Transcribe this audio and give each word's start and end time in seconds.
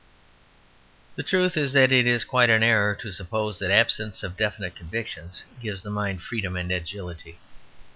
The 1.15 1.21
truth 1.21 1.55
is, 1.55 1.73
that 1.73 1.91
it 1.91 2.07
is 2.07 2.23
quite 2.23 2.49
an 2.49 2.63
error 2.63 2.95
to 2.95 3.11
suppose 3.11 3.59
that 3.59 3.69
absence 3.69 4.23
of 4.23 4.35
definite 4.35 4.75
convictions 4.75 5.43
gives 5.61 5.83
the 5.83 5.91
mind 5.91 6.23
freedom 6.23 6.55
and 6.57 6.71
agility. 6.71 7.37